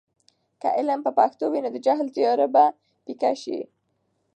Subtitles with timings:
[0.61, 2.63] که علم په پښتو وي، نو د جهل تیاره به
[3.05, 3.59] پیکه سي.